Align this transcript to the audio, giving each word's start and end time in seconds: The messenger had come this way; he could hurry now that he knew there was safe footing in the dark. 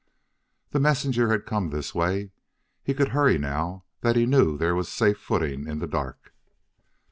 The 0.71 0.79
messenger 0.79 1.29
had 1.29 1.45
come 1.45 1.69
this 1.69 1.93
way; 1.93 2.31
he 2.81 2.95
could 2.95 3.09
hurry 3.09 3.37
now 3.37 3.83
that 3.99 4.15
he 4.15 4.25
knew 4.25 4.57
there 4.57 4.73
was 4.73 4.89
safe 4.89 5.19
footing 5.19 5.67
in 5.67 5.77
the 5.77 5.85
dark. 5.85 6.33